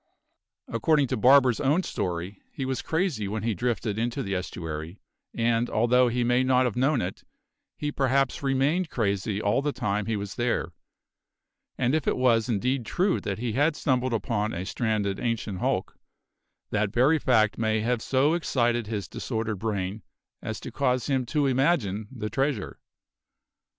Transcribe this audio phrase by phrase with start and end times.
[0.67, 4.97] According to Barber's own story he was crazy when he drifted into the estuary,
[5.35, 7.23] and, although he may not have known it,
[7.77, 10.73] he perhaps remained crazy all the time he was there;
[11.77, 15.95] and if it was indeed true that he had stumbled upon a stranded ancient hulk,
[16.71, 20.01] that very fact may have so excited his disordered brain
[20.41, 22.79] as to cause him to imagine the treasure.